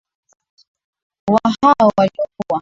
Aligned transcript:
Hao 1.27 1.91
waliokua. 1.97 2.59